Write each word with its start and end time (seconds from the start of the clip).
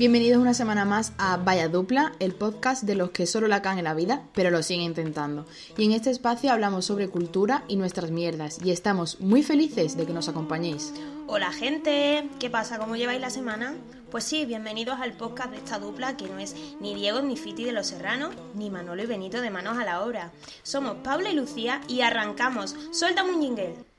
Bienvenidos 0.00 0.40
una 0.40 0.54
semana 0.54 0.86
más 0.86 1.12
a 1.18 1.36
Vaya 1.36 1.68
Dupla, 1.68 2.14
el 2.20 2.32
podcast 2.32 2.84
de 2.84 2.94
los 2.94 3.10
que 3.10 3.26
solo 3.26 3.48
la 3.48 3.60
cagan 3.60 3.80
en 3.80 3.84
la 3.84 3.92
vida, 3.92 4.22
pero 4.32 4.50
lo 4.50 4.62
siguen 4.62 4.86
intentando. 4.86 5.44
Y 5.76 5.84
en 5.84 5.92
este 5.92 6.08
espacio 6.08 6.50
hablamos 6.50 6.86
sobre 6.86 7.10
cultura 7.10 7.64
y 7.68 7.76
nuestras 7.76 8.10
mierdas, 8.10 8.60
y 8.64 8.70
estamos 8.70 9.20
muy 9.20 9.42
felices 9.42 9.98
de 9.98 10.06
que 10.06 10.14
nos 10.14 10.30
acompañéis. 10.30 10.94
Hola 11.26 11.52
gente, 11.52 12.26
¿qué 12.38 12.48
pasa? 12.48 12.78
¿Cómo 12.78 12.96
lleváis 12.96 13.20
la 13.20 13.28
semana? 13.28 13.74
Pues 14.10 14.24
sí, 14.24 14.46
bienvenidos 14.46 14.98
al 15.00 15.12
podcast 15.12 15.50
de 15.50 15.58
esta 15.58 15.78
dupla 15.78 16.16
que 16.16 16.30
no 16.30 16.38
es 16.38 16.56
ni 16.80 16.94
Diego 16.94 17.20
ni 17.20 17.36
Fiti 17.36 17.64
de 17.64 17.72
los 17.72 17.88
Serranos, 17.88 18.34
ni 18.54 18.70
Manolo 18.70 19.02
y 19.02 19.06
Benito 19.06 19.42
de 19.42 19.50
Manos 19.50 19.76
a 19.76 19.84
la 19.84 20.02
Obra. 20.02 20.32
Somos 20.62 20.96
Paula 21.04 21.28
y 21.28 21.34
Lucía 21.34 21.82
y 21.88 22.00
arrancamos. 22.00 22.74
¡Suelta 22.90 23.22
un 23.22 23.42
jingle! 23.42 23.89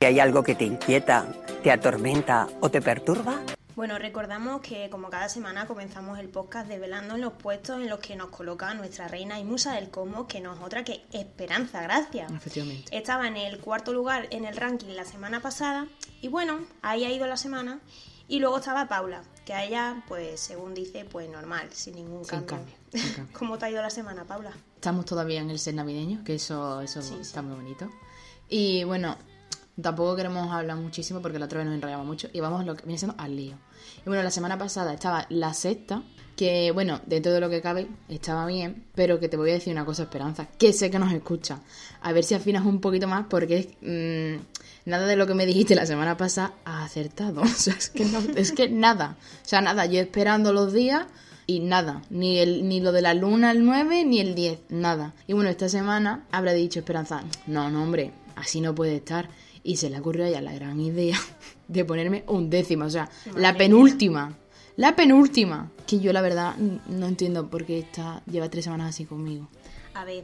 ¿Hay 0.00 0.20
algo 0.20 0.42
que 0.42 0.54
te 0.54 0.64
inquieta, 0.64 1.26
te 1.62 1.70
atormenta 1.70 2.48
o 2.60 2.70
te 2.70 2.82
perturba? 2.82 3.40
Bueno, 3.74 3.98
recordamos 3.98 4.60
que 4.62 4.88
como 4.90 5.10
cada 5.10 5.28
semana 5.28 5.66
comenzamos 5.66 6.18
el 6.18 6.28
podcast 6.28 6.68
desvelando 6.68 7.14
en 7.14 7.20
los 7.22 7.32
puestos 7.34 7.80
en 7.80 7.88
los 7.88 7.98
que 8.00 8.14
nos 8.16 8.28
coloca 8.28 8.72
nuestra 8.74 9.08
reina 9.08 9.38
y 9.40 9.44
musa 9.44 9.74
del 9.74 9.90
cosmos, 9.90 10.26
que 10.26 10.40
no 10.40 10.54
es 10.54 10.60
otra 10.60 10.84
que 10.84 11.02
Esperanza 11.12 11.82
Gracia. 11.82 12.26
Efectivamente. 12.34 12.96
Estaba 12.96 13.26
en 13.26 13.36
el 13.36 13.58
cuarto 13.58 13.92
lugar 13.92 14.28
en 14.30 14.44
el 14.44 14.56
ranking 14.56 14.88
la 14.94 15.04
semana 15.04 15.40
pasada 15.40 15.86
y 16.22 16.28
bueno, 16.28 16.60
ahí 16.82 17.04
ha 17.04 17.10
ido 17.12 17.26
la 17.26 17.36
semana. 17.36 17.80
Y 18.28 18.40
luego 18.40 18.58
estaba 18.58 18.88
Paula, 18.88 19.22
que 19.44 19.54
a 19.54 19.64
ella, 19.64 20.02
pues 20.08 20.40
según 20.40 20.74
dice, 20.74 21.04
pues 21.04 21.28
normal, 21.28 21.68
sin 21.72 21.94
ningún 21.94 22.24
Sin 22.24 22.40
cambio. 22.44 22.48
cambio, 22.56 22.74
sin 22.92 23.12
cambio. 23.14 23.38
¿Cómo 23.38 23.56
te 23.58 23.66
ha 23.66 23.70
ido 23.70 23.82
la 23.82 23.90
semana, 23.90 24.24
Paula? 24.24 24.50
Estamos 24.74 25.04
todavía 25.04 25.40
en 25.40 25.50
el 25.50 25.58
ser 25.58 25.74
navideño, 25.74 26.22
que 26.24 26.34
eso, 26.34 26.80
eso 26.80 27.02
Sí, 27.02 27.14
está 27.20 27.40
sí. 27.40 27.46
muy 27.46 27.56
bonito. 27.56 27.90
Y 28.48 28.82
bueno, 28.84 29.16
tampoco 29.80 30.16
queremos 30.16 30.50
hablar 30.52 30.76
muchísimo 30.76 31.20
porque 31.22 31.38
la 31.38 31.46
otra 31.46 31.58
vez 31.58 31.66
nos 31.66 31.74
enrayamos 31.74 32.06
mucho 32.06 32.28
y 32.32 32.40
vamos 32.40 32.64
lo 32.64 32.74
que 32.76 32.84
viene 32.84 32.98
siendo 32.98 33.14
al 33.18 33.36
lío. 33.36 33.56
Y 34.04 34.08
bueno, 34.08 34.22
la 34.22 34.30
semana 34.30 34.56
pasada 34.58 34.92
estaba 34.94 35.26
la 35.30 35.52
sexta, 35.54 36.02
que 36.36 36.70
bueno, 36.72 37.00
dentro 37.06 37.32
de 37.32 37.40
lo 37.40 37.48
que 37.50 37.60
cabe, 37.62 37.88
estaba 38.08 38.46
bien, 38.46 38.84
pero 38.94 39.18
que 39.20 39.28
te 39.28 39.36
voy 39.36 39.50
a 39.50 39.54
decir 39.54 39.72
una 39.72 39.84
cosa, 39.84 40.04
Esperanza, 40.04 40.46
que 40.58 40.72
sé 40.72 40.90
que 40.90 40.98
nos 40.98 41.12
escucha. 41.12 41.60
A 42.02 42.12
ver 42.12 42.24
si 42.24 42.34
afinas 42.34 42.64
un 42.64 42.80
poquito 42.80 43.08
más 43.08 43.26
porque 43.28 43.70
mm, 43.80 44.88
nada 44.90 45.06
de 45.06 45.16
lo 45.16 45.26
que 45.26 45.34
me 45.34 45.46
dijiste 45.46 45.74
la 45.74 45.86
semana 45.86 46.16
pasada 46.16 46.54
ha 46.64 46.84
acertado. 46.84 47.40
O 47.46 47.46
sea, 47.46 47.74
es 47.74 47.90
que, 47.90 48.04
no- 48.04 48.20
es 48.36 48.52
que 48.52 48.68
nada. 48.68 49.16
O 49.44 49.48
sea, 49.48 49.60
nada, 49.60 49.86
yo 49.86 50.00
esperando 50.00 50.52
los 50.52 50.72
días 50.72 51.06
y 51.46 51.60
nada, 51.60 52.02
ni, 52.10 52.38
el, 52.38 52.68
ni 52.68 52.80
lo 52.80 52.92
de 52.92 53.02
la 53.02 53.14
luna 53.14 53.50
el 53.52 53.64
9 53.64 54.04
ni 54.04 54.20
el 54.20 54.34
10, 54.34 54.58
nada. 54.70 55.14
Y 55.26 55.32
bueno, 55.32 55.48
esta 55.48 55.68
semana 55.68 56.24
habrá 56.32 56.52
dicho 56.52 56.80
Esperanza, 56.80 57.22
no, 57.46 57.70
no, 57.70 57.82
hombre, 57.82 58.12
así 58.34 58.60
no 58.60 58.74
puede 58.74 58.96
estar. 58.96 59.28
Y 59.66 59.78
se 59.78 59.90
le 59.90 59.98
ocurrió 59.98 60.24
a 60.24 60.28
ella 60.28 60.40
la 60.40 60.52
gran 60.52 60.80
idea 60.80 61.18
de 61.68 61.84
ponerme 61.84 62.22
un 62.28 62.48
décimo, 62.48 62.84
o 62.84 62.90
sea, 62.90 63.10
la 63.34 63.56
penúltima. 63.56 64.38
La 64.76 64.94
penúltima. 64.94 65.72
Que 65.88 65.98
yo 65.98 66.12
la 66.12 66.20
verdad 66.20 66.56
no 66.56 67.06
entiendo 67.06 67.48
por 67.48 67.64
qué 67.64 67.80
está, 67.80 68.22
lleva 68.30 68.48
tres 68.48 68.64
semanas 68.64 68.90
así 68.90 69.06
conmigo. 69.06 69.48
A 69.94 70.04
ver, 70.04 70.22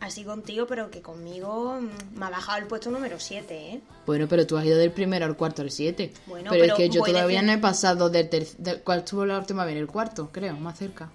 así 0.00 0.22
contigo, 0.24 0.66
pero 0.66 0.90
que 0.90 1.00
conmigo 1.00 1.80
mm, 1.80 2.18
me 2.18 2.26
ha 2.26 2.30
bajado 2.30 2.58
el 2.58 2.66
puesto 2.66 2.90
número 2.90 3.18
7, 3.18 3.54
¿eh? 3.54 3.80
Bueno, 4.04 4.26
pero 4.28 4.46
tú 4.46 4.58
has 4.58 4.66
ido 4.66 4.76
del 4.76 4.90
primero 4.90 5.24
al 5.24 5.36
cuarto 5.36 5.62
al 5.62 5.70
siete. 5.70 6.12
Bueno, 6.26 6.50
pero, 6.50 6.64
pero 6.64 6.74
es 6.74 6.78
que 6.78 6.90
yo 6.90 7.02
todavía 7.02 7.40
no 7.40 7.52
he 7.52 7.58
pasado 7.58 8.10
del 8.10 8.28
tercer... 8.28 8.82
¿Cuál 8.82 8.98
estuvo 8.98 9.24
la 9.24 9.38
última 9.38 9.64
vez? 9.64 9.76
El 9.76 9.86
cuarto, 9.86 10.28
creo, 10.30 10.56
más 10.56 10.78
cerca. 10.78 11.10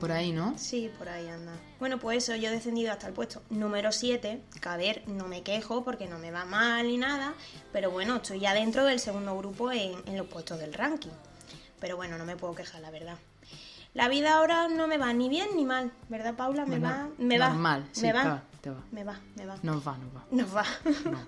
Por 0.00 0.10
ahí, 0.12 0.32
¿no? 0.32 0.56
Sí, 0.58 0.90
por 0.98 1.08
ahí 1.08 1.28
anda. 1.28 1.52
Bueno, 1.78 1.98
pues 1.98 2.24
eso, 2.24 2.34
yo 2.34 2.48
he 2.48 2.52
descendido 2.52 2.90
hasta 2.90 3.06
el 3.06 3.12
puesto 3.12 3.42
número 3.50 3.92
7, 3.92 4.40
que 4.60 4.68
a 4.68 4.76
ver, 4.76 5.02
no 5.06 5.28
me 5.28 5.42
quejo 5.42 5.84
porque 5.84 6.06
no 6.08 6.18
me 6.18 6.30
va 6.30 6.44
mal 6.46 6.86
ni 6.88 6.96
nada, 6.96 7.34
pero 7.72 7.90
bueno, 7.90 8.16
estoy 8.16 8.40
ya 8.40 8.54
dentro 8.54 8.84
del 8.84 8.98
segundo 8.98 9.36
grupo 9.36 9.70
en, 9.70 9.92
en 10.06 10.16
los 10.16 10.26
puestos 10.26 10.58
del 10.58 10.72
ranking. 10.72 11.10
Pero 11.78 11.96
bueno, 11.96 12.18
no 12.18 12.24
me 12.24 12.36
puedo 12.36 12.54
quejar, 12.54 12.80
la 12.80 12.90
verdad. 12.90 13.16
La 13.92 14.08
vida 14.08 14.34
ahora 14.36 14.68
no 14.68 14.86
me 14.86 14.98
va 14.98 15.12
ni 15.12 15.28
bien 15.28 15.48
ni 15.56 15.64
mal, 15.64 15.92
¿verdad, 16.08 16.34
Paula? 16.34 16.64
Me 16.64 16.78
Bueno, 16.78 16.86
va, 16.96 17.08
me 17.18 17.38
va. 17.38 17.48
normal, 17.48 17.88
sí, 17.92 18.02
me 18.02 18.12
te 18.12 18.18
va, 18.18 18.24
va, 18.24 18.42
te 18.60 18.70
va. 18.70 18.84
me 18.92 19.02
va, 19.04 19.20
me 19.36 19.46
va. 19.46 19.56
Nos 19.62 19.86
va, 19.86 19.98
nos 19.98 20.14
va. 20.16 20.24
Nos 20.30 20.56
va. 20.56 20.64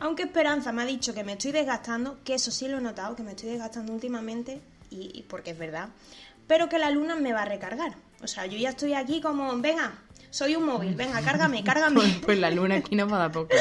Aunque 0.00 0.24
Esperanza 0.24 0.72
me 0.72 0.82
ha 0.82 0.86
dicho 0.86 1.14
que 1.14 1.24
me 1.24 1.32
estoy 1.32 1.52
desgastando, 1.52 2.18
que 2.24 2.34
eso 2.34 2.50
sí 2.50 2.68
lo 2.68 2.78
he 2.78 2.80
notado, 2.80 3.16
que 3.16 3.22
me 3.22 3.30
estoy 3.30 3.50
desgastando 3.50 3.92
últimamente, 3.92 4.60
y, 4.90 5.10
y 5.18 5.22
porque 5.22 5.50
es 5.52 5.58
verdad, 5.58 5.88
pero 6.50 6.68
que 6.68 6.80
la 6.80 6.90
luna 6.90 7.14
me 7.14 7.32
va 7.32 7.42
a 7.42 7.44
recargar. 7.44 7.94
O 8.24 8.26
sea, 8.26 8.44
yo 8.44 8.58
ya 8.58 8.70
estoy 8.70 8.94
aquí 8.94 9.20
como, 9.20 9.56
venga, 9.60 9.92
soy 10.30 10.56
un 10.56 10.64
móvil, 10.64 10.96
venga, 10.96 11.22
cárgame, 11.22 11.62
cárgame. 11.64 11.94
Pues, 11.94 12.14
pues 12.24 12.38
la 12.40 12.50
luna 12.50 12.74
aquí 12.74 12.96
nos 12.96 13.08
va 13.08 13.18
a 13.18 13.20
dar 13.20 13.30
poco. 13.30 13.54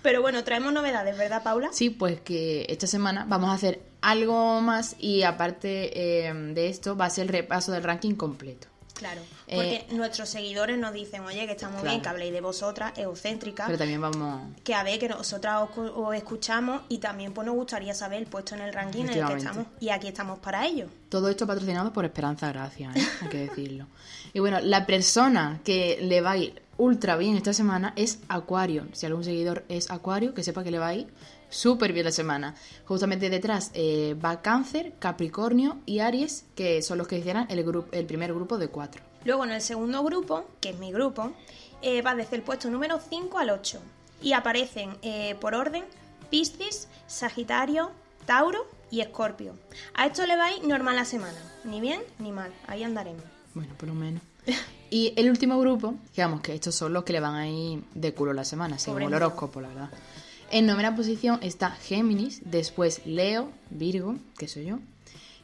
Pero 0.00 0.22
bueno, 0.22 0.42
traemos 0.42 0.72
novedades, 0.72 1.18
¿verdad, 1.18 1.42
Paula? 1.42 1.68
Sí, 1.72 1.90
pues 1.90 2.18
que 2.22 2.64
esta 2.70 2.86
semana 2.86 3.26
vamos 3.28 3.50
a 3.50 3.52
hacer 3.52 3.82
algo 4.00 4.62
más 4.62 4.96
y 4.98 5.24
aparte 5.24 6.26
eh, 6.26 6.32
de 6.32 6.70
esto 6.70 6.96
va 6.96 7.04
a 7.04 7.10
ser 7.10 7.26
el 7.26 7.28
repaso 7.28 7.70
del 7.72 7.82
ranking 7.82 8.14
completo. 8.14 8.68
Claro. 8.98 9.20
Eh, 9.46 9.54
Porque 9.56 9.94
nuestros 9.96 10.28
seguidores 10.28 10.78
nos 10.78 10.92
dicen, 10.92 11.22
oye, 11.24 11.46
que 11.46 11.52
está 11.52 11.68
muy 11.68 11.80
Claro. 11.80 11.90
bien, 11.90 12.02
que 12.02 12.08
habléis 12.08 12.32
de 12.32 12.40
vosotras, 12.40 12.92
egocéntricas. 12.96 13.66
Pero 13.66 13.78
también 13.78 14.00
vamos... 14.00 14.40
que 14.64 14.74
a 14.74 14.82
ver, 14.82 14.98
que 14.98 15.08
nosotras 15.08 15.68
os, 15.76 15.90
os 15.94 16.14
escuchamos 16.14 16.82
y 16.88 16.98
también 16.98 17.34
pues 17.34 17.46
nos 17.46 17.54
gustaría 17.54 17.94
saber 17.94 18.20
el 18.20 18.26
puesto 18.26 18.54
en 18.54 18.62
el 18.62 18.72
ranking 18.72 19.04
en 19.04 19.10
el 19.10 19.26
que 19.26 19.34
estamos. 19.34 19.66
Y 19.80 19.90
aquí 19.90 20.08
estamos 20.08 20.38
para 20.38 20.66
ello. 20.66 20.86
Todo 21.10 21.28
esto 21.28 21.46
patrocinado 21.46 21.92
por 21.92 22.04
Esperanza 22.04 22.48
Gracia, 22.48 22.90
¿eh? 22.94 23.02
hay 23.22 23.28
que 23.28 23.38
decirlo. 23.48 23.86
Y 24.32 24.40
bueno, 24.40 24.60
la 24.60 24.86
persona 24.86 25.60
que 25.64 25.98
le 26.00 26.20
va 26.20 26.32
a 26.32 26.36
ir 26.38 26.62
ultra 26.78 27.16
bien 27.16 27.36
esta 27.36 27.52
semana 27.52 27.92
es 27.96 28.18
Acuario. 28.28 28.86
Si 28.92 29.06
algún 29.06 29.24
seguidor 29.24 29.64
es 29.68 29.90
Acuario, 29.90 30.34
que 30.34 30.42
sepa 30.42 30.64
que 30.64 30.70
le 30.70 30.78
va 30.78 30.88
a 30.88 30.94
ir 30.94 31.06
súper 31.48 31.92
bien 31.92 32.04
la 32.06 32.12
semana. 32.12 32.54
Justamente 32.84 33.30
detrás 33.30 33.70
eh, 33.74 34.16
va 34.22 34.42
Cáncer, 34.42 34.94
Capricornio 34.98 35.78
y 35.86 36.00
Aries, 36.00 36.44
que 36.54 36.82
son 36.82 36.98
los 36.98 37.08
que 37.08 37.18
hicieran 37.18 37.46
el, 37.50 37.64
grupo, 37.64 37.88
el 37.92 38.06
primer 38.06 38.32
grupo 38.32 38.58
de 38.58 38.68
cuatro. 38.68 39.02
Luego 39.24 39.44
en 39.44 39.50
el 39.50 39.60
segundo 39.60 40.02
grupo, 40.04 40.44
que 40.60 40.70
es 40.70 40.78
mi 40.78 40.92
grupo, 40.92 41.32
eh, 41.82 42.02
va 42.02 42.14
desde 42.14 42.36
el 42.36 42.42
puesto 42.42 42.70
número 42.70 43.00
5 43.00 43.38
al 43.38 43.50
8. 43.50 43.80
Y 44.22 44.32
aparecen 44.32 44.96
eh, 45.02 45.36
por 45.40 45.54
orden 45.54 45.84
Piscis, 46.30 46.88
Sagitario, 47.06 47.90
Tauro 48.24 48.66
y 48.90 49.00
Escorpio. 49.00 49.54
A 49.94 50.06
esto 50.06 50.26
le 50.26 50.36
va 50.36 50.46
a 50.46 50.52
ir 50.52 50.64
normal 50.64 50.96
la 50.96 51.04
semana. 51.04 51.38
Ni 51.64 51.80
bien 51.80 52.00
ni 52.18 52.32
mal. 52.32 52.52
Ahí 52.66 52.82
andaremos. 52.82 53.24
Bueno, 53.54 53.74
por 53.76 53.88
lo 53.88 53.94
menos. 53.94 54.22
Y 54.88 55.12
el 55.16 55.28
último 55.28 55.58
grupo, 55.58 55.96
que 56.14 56.22
vamos, 56.22 56.42
que 56.42 56.54
estos 56.54 56.72
son 56.72 56.92
los 56.92 57.02
que 57.02 57.12
le 57.12 57.18
van 57.18 57.34
a 57.34 57.48
ir 57.48 57.82
de 57.92 58.14
culo 58.14 58.32
la 58.32 58.44
semana, 58.44 58.78
según 58.78 59.02
el 59.02 59.12
horóscopo, 59.12 59.60
la 59.60 59.66
verdad. 59.66 59.90
En 60.50 60.66
novena 60.66 60.94
posición 60.94 61.40
está 61.42 61.72
Géminis, 61.72 62.40
después 62.44 63.04
Leo, 63.04 63.50
Virgo, 63.70 64.16
que 64.38 64.46
soy 64.46 64.66
yo. 64.66 64.78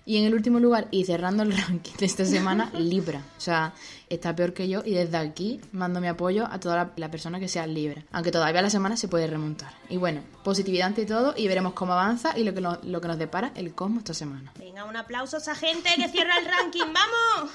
Y 0.05 0.17
en 0.17 0.25
el 0.25 0.35
último 0.35 0.59
lugar, 0.59 0.89
y 0.91 1.05
cerrando 1.05 1.43
el 1.43 1.57
ranking 1.57 1.93
de 1.99 2.07
esta 2.07 2.25
semana, 2.25 2.71
Libra. 2.75 3.21
O 3.37 3.41
sea, 3.41 3.73
está 4.09 4.35
peor 4.35 4.53
que 4.53 4.69
yo 4.69 4.83
y 4.85 4.93
desde 4.93 5.17
aquí 5.17 5.61
mando 5.73 6.01
mi 6.01 6.09
apoyo 6.09 6.47
a 6.47 6.59
toda 6.61 6.93
la, 6.97 7.11
persona 7.11 7.41
que 7.41 7.49
sea 7.49 7.67
Libra. 7.67 8.05
Aunque 8.13 8.31
todavía 8.31 8.63
la 8.63 8.71
semana 8.71 8.97
se 8.97 9.09
puede 9.09 9.27
remontar. 9.27 9.73
Y 9.89 9.97
bueno, 9.97 10.23
positividad 10.45 10.89
ante 10.89 11.05
todo 11.05 11.35
y 11.37 11.49
veremos 11.49 11.73
cómo 11.73 11.93
avanza 11.93 12.37
y 12.39 12.45
lo 12.45 12.55
que 12.55 12.61
lo 12.61 13.01
que 13.01 13.09
nos 13.09 13.19
depara 13.19 13.53
el 13.55 13.75
cosmos 13.75 13.99
esta 13.99 14.15
semana. 14.15 14.53
Venga, 14.59 14.85
un 14.85 14.97
aplauso 14.97 15.37
a 15.37 15.41
esa 15.41 15.55
gente 15.55 15.91
que 15.97 16.09
cierra 16.09 16.39
el 16.39 16.47
ranking. 16.47 16.93
¡Vamos! 16.93 17.51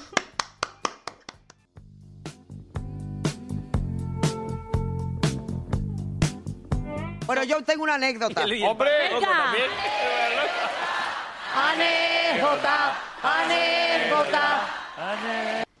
Bueno, 7.28 7.44
yo 7.44 7.62
tengo 7.62 7.82
una 7.82 7.96
anécdota. 7.96 8.42
¡Hombre! 8.66 8.88
¡Anécdota! 11.54 12.94
¡Anécdota! 13.22 14.64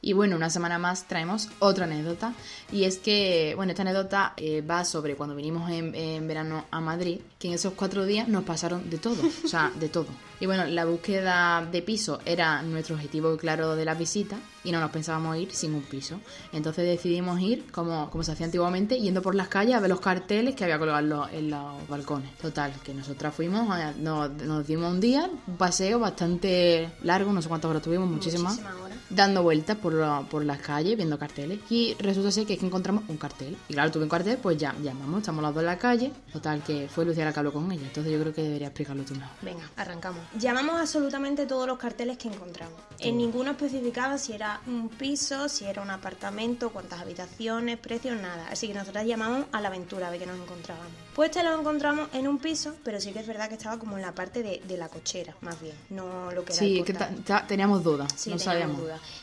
Y 0.08 0.14
bueno, 0.14 0.36
una 0.36 0.48
semana 0.48 0.78
más 0.78 1.06
traemos 1.06 1.50
otra 1.58 1.84
anécdota. 1.84 2.32
Y 2.72 2.84
es 2.84 2.96
que, 2.96 3.52
bueno, 3.56 3.72
esta 3.72 3.82
anécdota 3.82 4.32
eh, 4.38 4.62
va 4.62 4.82
sobre 4.86 5.16
cuando 5.16 5.36
vinimos 5.36 5.70
en, 5.70 6.26
verano 6.26 6.64
a 6.70 6.80
Madrid, 6.80 7.20
que 7.38 7.48
en 7.48 7.52
esos 7.52 7.74
cuatro 7.74 8.06
días 8.06 8.26
nos 8.26 8.44
pasaron 8.44 8.88
de 8.88 8.96
todo, 8.96 9.22
o 9.44 9.48
sea, 9.48 9.70
de 9.78 9.90
todo. 9.90 10.06
Y 10.40 10.46
bueno, 10.46 10.64
la 10.64 10.86
búsqueda 10.86 11.68
de 11.70 11.82
piso 11.82 12.20
era 12.24 12.62
nuestro 12.62 12.94
objetivo 12.94 13.36
claro 13.36 13.76
de 13.76 13.84
la 13.84 13.92
visita 13.94 14.38
y 14.64 14.72
no 14.72 14.80
nos 14.80 14.90
pensábamos 14.90 15.36
ir 15.36 15.52
sin 15.52 15.74
un 15.74 15.82
piso. 15.82 16.20
Entonces 16.54 16.86
decidimos 16.86 17.38
ir, 17.40 17.70
como, 17.70 18.08
como 18.08 18.24
se 18.24 18.32
hacía 18.32 18.46
antiguamente, 18.46 18.98
yendo 18.98 19.20
por 19.20 19.34
las 19.34 19.48
calles 19.48 19.74
a 19.74 19.80
ver 19.80 19.90
los 19.90 20.00
carteles 20.00 20.54
que 20.54 20.64
había 20.64 20.78
colgados 20.78 21.28
en 21.32 21.50
los, 21.50 21.86
balcones. 21.86 22.34
Total, 22.38 22.72
que 22.82 22.94
nosotras 22.94 23.34
fuimos, 23.34 23.78
eh, 23.78 23.92
nos, 23.98 24.66
dimos 24.66 24.90
un 24.90 25.00
día, 25.00 25.28
un 25.46 25.56
paseo 25.58 25.98
bastante 25.98 26.92
largo, 27.02 27.30
no 27.30 27.42
sé 27.42 27.48
cuántas 27.48 27.68
horas 27.68 27.82
tuvimos, 27.82 28.08
muchísimas. 28.08 28.54
Muchísimas. 28.54 28.87
Dando 29.10 29.42
vueltas 29.42 29.76
por, 29.76 29.94
la- 29.94 30.22
por 30.30 30.44
las 30.44 30.58
calles, 30.60 30.96
viendo 30.96 31.18
carteles. 31.18 31.60
Y 31.70 31.94
resulta 31.98 32.30
ser 32.30 32.46
que 32.46 32.54
es 32.54 32.58
que 32.60 32.66
encontramos 32.66 33.04
un 33.08 33.16
cartel. 33.16 33.56
Y 33.68 33.74
claro, 33.74 33.90
tuve 33.90 34.04
un 34.04 34.08
cartel, 34.08 34.38
pues 34.38 34.56
ya 34.58 34.74
llamamos, 34.82 35.20
estamos 35.20 35.42
los 35.42 35.54
dos 35.54 35.62
en 35.62 35.66
la 35.66 35.78
calle. 35.78 36.12
Total, 36.32 36.62
que 36.62 36.88
fue 36.88 37.04
Lucía 37.04 37.24
la 37.24 37.32
que 37.32 37.38
habló 37.40 37.52
con 37.52 37.70
ella. 37.72 37.86
Entonces 37.86 38.12
yo 38.12 38.20
creo 38.20 38.34
que 38.34 38.42
debería 38.42 38.68
explicarlo 38.68 39.02
tú 39.04 39.14
mejor. 39.14 39.30
Venga, 39.42 39.68
arrancamos. 39.76 40.20
Llamamos 40.38 40.80
absolutamente 40.80 41.46
todos 41.46 41.66
los 41.66 41.78
carteles 41.78 42.18
que 42.18 42.28
encontramos. 42.28 42.74
En 42.98 43.16
ninguno 43.16 43.52
especificaba 43.52 44.18
si 44.18 44.32
era 44.32 44.60
un 44.66 44.88
piso, 44.88 45.48
si 45.48 45.64
era 45.64 45.82
un 45.82 45.90
apartamento, 45.90 46.70
cuántas 46.70 47.00
habitaciones, 47.00 47.78
precios, 47.78 48.20
nada. 48.20 48.46
Así 48.50 48.68
que 48.68 48.74
nosotras 48.74 49.06
llamamos 49.06 49.46
a 49.52 49.60
la 49.60 49.68
aventura 49.68 50.08
a 50.08 50.10
ver 50.10 50.20
qué 50.20 50.26
nos 50.26 50.36
encontrábamos. 50.40 50.90
Pues 51.14 51.30
este 51.30 51.42
lo 51.42 51.58
encontramos 51.58 52.08
en 52.12 52.28
un 52.28 52.38
piso, 52.38 52.74
pero 52.84 53.00
sí 53.00 53.12
que 53.12 53.20
es 53.20 53.26
verdad 53.26 53.48
que 53.48 53.54
estaba 53.56 53.78
como 53.78 53.96
en 53.96 54.02
la 54.02 54.12
parte 54.14 54.42
de, 54.42 54.62
de 54.66 54.76
la 54.76 54.88
cochera, 54.88 55.34
más 55.40 55.60
bien, 55.60 55.74
no 55.90 56.30
lo 56.30 56.44
que 56.44 56.52
era 56.52 56.60
Sí, 56.60 56.74
el 56.74 56.78
es 56.80 56.84
que 56.86 57.42
teníamos 57.48 57.82
dudas, 57.82 58.12
Sí, 58.16 58.30
no 58.30 58.36
teníamos 58.36 58.42
sabíamos. 58.44 58.80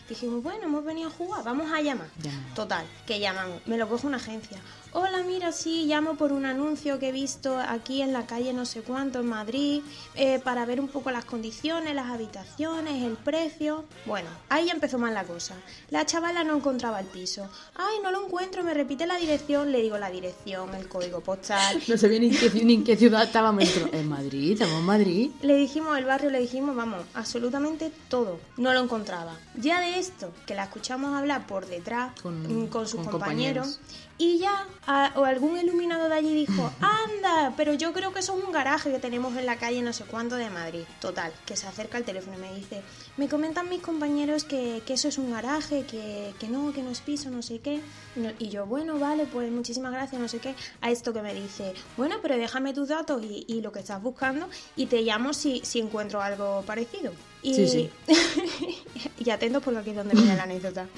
Dijimos, 0.10 0.44
bueno, 0.44 0.64
hemos 0.64 0.84
venido 0.84 1.10
a 1.10 1.12
jugar, 1.12 1.44
vamos 1.44 1.72
a 1.72 1.82
llamar. 1.82 2.08
Llamamos. 2.22 2.54
Total, 2.54 2.86
que 3.06 3.20
llamamos. 3.20 3.62
Me 3.66 3.78
lo 3.78 3.88
coge 3.88 4.08
una 4.08 4.18
agencia. 4.18 4.60
Hola, 4.98 5.24
mira, 5.24 5.52
sí, 5.52 5.88
llamo 5.88 6.16
por 6.16 6.32
un 6.32 6.46
anuncio 6.46 7.00
que 7.00 7.10
he 7.10 7.12
visto 7.12 7.60
aquí 7.60 8.02
en 8.02 8.14
la 8.14 8.26
calle 8.26 8.54
no 8.54 8.66
sé 8.66 8.82
cuánto, 8.82 9.20
en 9.20 9.26
Madrid, 9.26 9.82
eh, 10.16 10.40
para 10.40 10.66
ver 10.66 10.80
un 10.80 10.88
poco 10.88 11.12
las 11.12 11.26
condiciones, 11.26 11.94
las 11.94 12.10
habitaciones, 12.10 13.04
el 13.04 13.18
precio. 13.18 13.84
Bueno, 14.06 14.30
ahí 14.48 14.68
ya 14.68 14.72
empezó 14.72 14.98
mal 14.98 15.14
la 15.14 15.26
cosa. 15.26 15.56
La 15.90 16.06
chavala 16.06 16.46
no 16.46 16.56
encontraba 16.56 17.02
el 17.02 17.08
piso. 17.08 17.50
Ay, 17.76 17.98
no 18.04 18.12
lo 18.12 18.26
encuentro, 18.26 18.64
me 18.64 18.74
repite 18.74 19.06
la 19.06 19.18
dirección. 19.18 19.74
Le 19.74 19.82
digo 19.82 19.98
la 19.98 20.10
dirección, 20.10 20.74
el 20.74 20.88
código 20.88 21.20
postal. 21.20 21.82
No 21.90 21.98
sabía 21.98 22.20
ni 22.20 22.28
en 22.28 22.38
qué, 22.38 22.50
ni 22.64 22.74
en 22.76 22.84
qué 22.86 22.96
ciudad 22.96 23.24
estábamos. 23.24 23.66
En 23.92 24.08
Madrid, 24.08 24.54
estamos 24.54 24.80
en 24.80 24.86
Madrid. 24.86 25.32
Le 25.42 25.56
dijimos 25.56 25.98
el 25.98 26.06
barrio, 26.06 26.30
le 26.30 26.40
dijimos, 26.40 26.74
vamos, 26.74 27.06
absolutamente 27.14 27.92
todo. 28.08 28.40
No 28.56 28.74
lo 28.74 28.80
encontraba. 28.82 29.34
Ya 29.66 29.82
de 29.82 29.98
esto, 29.98 30.32
que 30.46 30.54
la 30.54 30.66
escuchamos 30.66 31.16
hablar 31.16 31.48
por 31.48 31.66
detrás 31.66 32.12
Con- 32.22 32.68
con, 32.68 32.88
sus 32.88 33.02
con 33.02 33.10
compañeros, 33.12 33.80
compañeros. 33.80 33.80
Y 34.18 34.38
ya 34.40 34.66
a- 34.88 35.12
o 35.16 35.26
algún 35.26 35.58
iluminado 35.58 36.08
de 36.08 36.16
allí 36.16 36.34
dijo, 36.34 36.72
anda, 36.80 37.54
pero 37.58 37.74
yo 37.74 37.92
creo 37.92 38.14
que 38.14 38.20
eso 38.20 38.38
es 38.38 38.44
un 38.46 38.52
garaje 38.54 38.90
que 38.92 39.00
tenemos 39.00 39.36
en 39.36 39.46
la 39.46 39.58
calle 39.58 39.82
no 39.82 39.92
sé 39.92 40.06
cuánto 40.06 40.36
de 40.36 40.50
Madrid. 40.50 40.84
Total, 41.02 41.34
que 41.46 41.58
se 41.58 41.68
acerca 41.68 41.98
al 41.98 42.06
teléfono 42.06 42.38
y 42.38 42.40
me 42.42 42.54
dice, 42.54 42.82
me 43.18 43.28
comentan 43.28 43.68
mis 43.68 43.82
compañeros 43.82 44.46
que, 44.46 44.82
que 44.86 44.94
eso 44.94 45.10
es 45.10 45.18
un 45.18 45.32
garaje, 45.32 45.86
que, 45.86 46.34
que 46.40 46.48
no, 46.48 46.72
que 46.72 46.82
no 46.82 46.92
es 46.92 47.02
piso, 47.02 47.30
no 47.30 47.42
sé 47.42 47.60
qué. 47.60 47.82
No- 48.16 48.32
y 48.40 48.48
yo, 48.50 48.66
bueno, 48.66 48.98
vale, 49.00 49.26
pues 49.26 49.52
muchísimas 49.52 49.92
gracias, 49.92 50.22
no 50.22 50.30
sé 50.30 50.40
qué. 50.40 50.56
A 50.80 50.92
esto 50.92 51.12
que 51.12 51.22
me 51.22 51.34
dice, 51.34 51.74
bueno, 51.98 52.16
pero 52.22 52.38
déjame 52.38 52.74
tus 52.74 52.88
datos 52.88 53.22
y, 53.24 53.44
y 53.50 53.60
lo 53.62 53.74
que 53.74 53.80
estás 53.80 54.02
buscando 54.02 54.48
y 54.78 54.86
te 54.86 55.02
llamo 55.02 55.34
si, 55.34 55.60
si 55.66 55.80
encuentro 55.80 56.22
algo 56.22 56.64
parecido. 56.66 57.12
Y, 57.42 57.54
Sí, 57.54 57.68
sí. 57.68 57.90
y 59.20 59.30
atentos 59.30 59.62
porque 59.62 59.80
aquí 59.80 59.90
es 59.92 59.96
donde 59.98 60.16
viene 60.16 60.36
la 60.36 60.44
anécdota. 60.44 60.88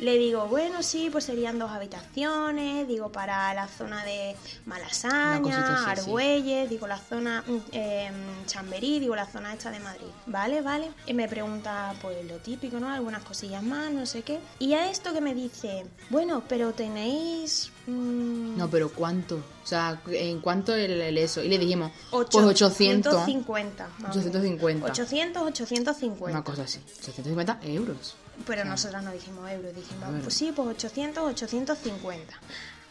Le 0.00 0.16
digo, 0.16 0.46
bueno, 0.46 0.82
sí, 0.84 1.08
pues 1.10 1.24
serían 1.24 1.58
dos 1.58 1.70
habitaciones, 1.72 2.86
digo, 2.86 3.10
para 3.10 3.52
la 3.54 3.66
zona 3.66 4.04
de 4.04 4.36
Malasaña, 4.66 5.74
así, 5.74 5.84
sí. 5.84 6.00
Argüelles, 6.06 6.70
digo, 6.70 6.86
la 6.86 6.98
zona 6.98 7.42
eh, 7.72 8.10
Chamberí, 8.46 9.00
digo, 9.00 9.16
la 9.16 9.26
zona 9.26 9.52
esta 9.52 9.70
de 9.70 9.80
Madrid. 9.80 10.06
Vale, 10.26 10.62
vale. 10.62 10.90
Y 11.06 11.14
me 11.14 11.28
pregunta, 11.28 11.94
pues 12.00 12.24
lo 12.26 12.36
típico, 12.36 12.78
¿no? 12.78 12.88
Algunas 12.90 13.22
cosillas 13.24 13.62
más, 13.62 13.90
no 13.92 14.06
sé 14.06 14.22
qué. 14.22 14.38
Y 14.60 14.74
a 14.74 14.88
esto 14.90 15.12
que 15.12 15.20
me 15.20 15.34
dice, 15.34 15.84
bueno, 16.10 16.42
pero 16.48 16.72
tenéis... 16.72 17.70
mm, 17.86 18.56
No, 18.56 18.70
pero 18.70 18.90
¿cuánto? 18.92 19.36
O 19.36 19.66
sea, 19.66 20.00
¿en 20.10 20.40
cuánto 20.40 20.74
el, 20.74 21.00
el 21.00 21.18
eso? 21.18 21.42
Y 21.42 21.48
le 21.48 21.58
dijimos, 21.58 21.90
ocho- 22.12 22.38
pues 22.42 22.46
800. 22.46 23.12
850. 23.14 23.84
más 23.84 23.96
o 23.98 24.02
menos. 24.02 24.16
850. 24.16 24.86
800, 24.92 25.42
850. 25.42 26.30
Una 26.38 26.44
cosa 26.44 26.62
así. 26.62 26.78
850 27.00 27.58
euros. 27.64 28.14
Pero 28.46 28.64
nosotras 28.64 29.02
no 29.02 29.12
dijimos 29.12 29.50
euros, 29.50 29.74
dijimos, 29.74 30.08
pues 30.22 30.34
sí, 30.34 30.52
pues 30.54 30.68
800, 30.68 31.24
850. 31.32 32.34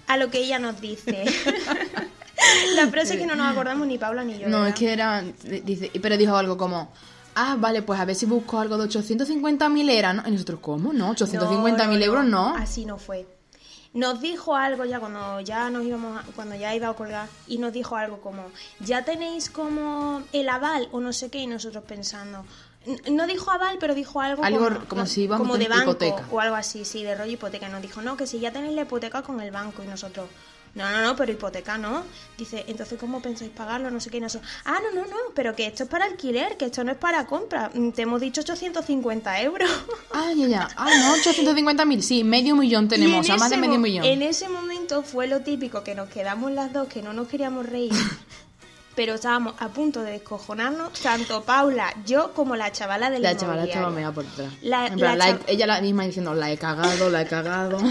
A 0.07 0.17
lo 0.17 0.29
que 0.29 0.39
ella 0.39 0.59
nos 0.59 0.79
dice. 0.79 1.25
La 2.75 2.88
frase 2.88 3.15
es 3.15 3.19
que 3.19 3.25
no 3.25 3.35
nos 3.35 3.47
acordamos 3.51 3.88
ni 3.88 3.97
Paula 3.97 4.23
ni 4.23 4.38
yo. 4.38 4.47
No, 4.47 4.57
¿verdad? 4.61 4.67
es 4.69 4.75
que 4.75 4.94
era. 4.94 5.21
Dice, 5.63 5.91
pero 6.01 6.17
dijo 6.17 6.35
algo 6.38 6.57
como. 6.57 6.91
Ah, 7.35 7.55
vale, 7.59 7.81
pues 7.83 7.99
a 7.99 8.05
ver 8.05 8.15
si 8.15 8.25
busco 8.25 8.59
algo 8.59 8.77
de 8.77 8.85
850.000 8.89 9.89
era, 9.91 10.13
¿no? 10.13 10.23
Y 10.27 10.31
nosotros, 10.31 10.59
¿cómo? 10.59 10.91
No, 10.94 11.13
850.000 11.13 12.03
euros 12.03 12.25
no. 12.25 12.55
Así 12.55 12.85
no 12.85 12.97
fue. 12.97 13.27
Nos 13.93 14.21
dijo 14.21 14.55
algo 14.55 14.85
ya 14.85 15.00
cuando 15.00 15.39
ya 15.41 15.69
nos 15.69 15.83
íbamos, 15.85 16.19
a- 16.19 16.23
cuando 16.35 16.55
ya 16.55 16.73
iba 16.75 16.88
a 16.89 16.93
colgar, 16.93 17.27
y 17.47 17.57
nos 17.57 17.73
dijo 17.73 17.95
algo 17.95 18.21
como, 18.21 18.43
ya 18.79 19.03
tenéis 19.05 19.50
como 19.50 20.23
el 20.33 20.50
aval 20.50 20.89
o 20.91 21.00
no 21.00 21.13
sé 21.13 21.29
qué, 21.29 21.39
y 21.39 21.47
nosotros 21.47 21.83
pensando. 21.88 22.45
No 23.12 23.28
dijo 23.28 23.51
aval, 23.51 23.78
pero 23.80 23.94
dijo 23.95 24.22
algo, 24.22 24.44
Algo 24.44 24.69
como 24.88 25.06
si 25.06 25.24
íbamos 25.24 25.45
como 25.45 25.57
de 25.57 25.68
banco 25.68 25.92
hipoteca. 25.92 26.25
o 26.31 26.39
algo 26.39 26.56
así, 26.56 26.86
sí, 26.86 27.04
de 27.04 27.16
rollo 27.16 27.31
hipoteca. 27.31 27.68
Nos 27.69 27.81
dijo, 27.81 28.01
no, 28.01 28.16
que 28.18 28.25
si 28.28 28.39
ya 28.39 28.51
tenéis 28.51 28.75
la 28.75 28.84
hipoteca 28.84 29.22
con 29.22 29.42
el 29.42 29.51
banco, 29.51 29.84
y 29.84 29.88
nosotros, 29.88 30.30
no, 30.75 30.89
no, 30.92 31.01
no, 31.01 31.16
pero 31.16 31.31
hipoteca 31.31 31.78
no. 31.78 32.04
Dice, 32.38 32.63
entonces, 32.68 33.00
¿cómo 33.00 33.22
pensáis 33.22 33.51
pagarlo? 33.51 33.89
No 33.92 34.00
sé 34.00 34.10
qué, 34.10 34.18
y 34.18 34.22
nosotros, 34.22 34.50
ah, 34.66 34.78
no, 34.84 35.01
no, 35.01 35.07
no, 35.07 35.18
pero 35.34 35.56
que 35.56 35.66
esto 35.66 35.84
es 35.84 35.89
para 35.89 36.06
alquiler, 36.06 36.56
que 36.56 36.66
esto 36.66 36.84
no 36.84 36.92
es 36.92 36.98
para 36.98 37.25
compra. 37.25 37.72
Mm, 37.74 37.89
Te 37.92 38.04
hemos 38.04 38.22
dicho 38.22 38.42
850 38.42 39.42
euros. 39.42 39.69
Ah, 40.13 40.31
ya, 40.36 40.48
ya. 40.48 40.68
Ah, 40.75 40.89
no, 41.00 41.16
850.000. 41.16 42.01
Sí, 42.01 42.24
medio 42.24 42.56
millón 42.56 42.88
tenemos. 42.88 43.19
O 43.19 43.24
sea, 43.24 43.38
más 43.38 43.50
de 43.50 43.57
medio 43.57 43.80
millón. 43.80 44.06
En 44.06 44.22
ese 44.22 44.48
momento 44.50 45.04
fue 45.04 45.28
lo 45.28 45.42
típico 45.42 45.84
que 45.84 45.95
nos 45.95 46.10
quedamos 46.10 46.51
las 46.51 46.72
dos, 46.74 46.88
que 46.88 47.01
no 47.01 47.12
nos 47.13 47.28
queríamos 47.28 47.66
reír. 47.66 47.92
pero 48.97 49.13
estábamos 49.13 49.53
a 49.59 49.69
punto 49.69 50.01
de 50.01 50.13
descojonarnos, 50.13 50.91
tanto 51.01 51.44
Paula, 51.44 51.94
yo 52.05 52.33
como 52.33 52.55
la 52.55 52.71
chavala 52.71 53.11
de 53.11 53.19
La 53.19 53.38
chavala 53.38 53.63
estaba 53.65 53.91
mega 53.91 54.11
por 54.11 54.25
detrás. 54.25 54.51
La- 54.63 54.88
En 54.88 54.95
plan, 54.97 55.17
la 55.19 55.31
la 55.33 55.39
ella 55.47 55.67
la 55.67 55.79
misma 55.81 56.03
diciendo, 56.05 56.33
la 56.33 56.51
he 56.51 56.57
cagado, 56.57 57.09
la 57.11 57.21
he 57.21 57.27
cagado. 57.27 57.77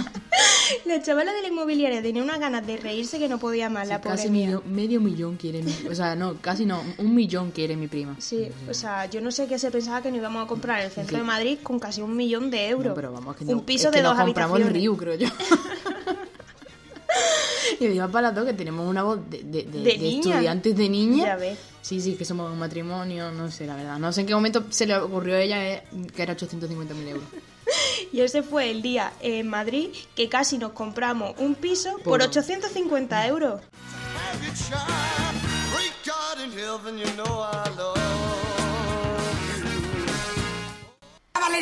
La 0.85 1.01
chavala 1.01 1.33
de 1.33 1.43
la 1.43 1.49
inmobiliaria 1.49 2.03
tenía 2.03 2.23
unas 2.25 2.41
ganas 2.41 2.67
de 2.67 2.77
reírse 2.77 3.21
que 3.21 3.29
no 3.29 3.39
podía 3.39 3.71
más, 3.71 3.87
la 3.87 4.01
pobre 4.01 4.17
casi 4.17 4.31
medio, 4.31 4.63
medio 4.67 5.01
millón 5.01 5.37
quiere 5.37 5.63
mi... 5.63 5.73
O 5.89 5.95
sea, 5.95 6.17
no, 6.17 6.35
casi 6.41 6.67
no. 6.67 6.83
Un 6.99 7.15
millón 7.15 7.53
quiere 7.53 7.77
mi 7.77 7.87
prima. 7.87 8.17
Sí, 8.19 8.49
o 8.69 8.75
sea, 8.75 9.07
yo 9.07 9.21
no 9.21 9.31
sé 9.31 9.47
qué 9.47 9.61
se 9.61 9.71
pensaba 9.71 10.03
que 10.03 10.11
nos 10.11 10.19
íbamos 10.19 10.45
a 10.45 10.49
comprar 10.49 10.81
en 10.81 10.87
el 10.87 10.91
centro 10.91 11.19
de 11.19 11.23
Madrid 11.23 11.59
con 11.63 11.79
casi 11.79 12.03
un 12.03 12.17
millón 12.17 12.51
de 12.51 12.69
euros. 12.69 12.89
No, 12.89 12.95
pero 12.95 13.13
vamos, 13.13 13.37
que 13.37 13.45
un 13.45 13.51
no- 13.59 13.63
piso 13.65 13.89
es 13.89 13.93
que 13.93 13.99
de 13.99 14.03
nos 14.03 14.17
dos 14.17 14.25
compramos 14.25 14.57
el 14.59 14.65
habitaciones. 14.67 14.83
Riu, 14.83 14.97
creo 14.97 15.15
yo. 15.15 15.29
y 17.81 17.87
digo 17.87 18.09
para 18.09 18.29
las 18.29 18.35
dos 18.35 18.45
que 18.47 18.53
tenemos 18.55 18.89
una 18.89 19.03
voz 19.03 19.19
de, 19.31 19.39
de, 19.43 19.63
de- 19.65 19.65
De 19.65 19.81
de 19.93 19.99
niña. 19.99 20.31
estudiantes 20.35 20.77
de 20.77 20.89
niña. 20.89 21.25
Ya 21.27 21.37
ves. 21.37 21.59
Sí, 21.83 22.01
sí, 22.01 22.15
que 22.17 22.25
somos 22.25 22.51
un 22.53 22.59
matrimonio, 22.59 23.31
no 23.31 23.51
sé, 23.51 23.67
la 23.67 23.77
verdad. 23.77 23.99
No 23.99 24.13
sé 24.13 24.23
en 24.23 24.27
qué 24.27 24.35
momento 24.35 24.65
se 24.71 24.87
le 24.87 24.97
ocurrió 24.97 25.37
a 25.37 25.41
ella 25.41 25.65
eh, 25.65 25.85
que 26.15 26.23
era 26.23 26.37
850.000 26.37 27.09
euros. 27.09 27.25
Y 28.13 28.21
ese 28.21 28.43
fue 28.45 28.71
el 28.71 28.81
día 28.83 29.13
en 29.21 29.49
Madrid 29.49 29.89
que 30.15 30.29
casi 30.29 30.57
nos 30.59 30.71
compramos 30.73 31.35
un 31.39 31.57
piso 31.57 31.95
por 32.05 32.21
Por- 32.21 32.23
850 32.23 33.27
euros. 33.27 33.61